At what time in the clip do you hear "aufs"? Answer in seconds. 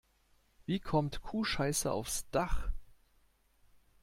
1.91-2.27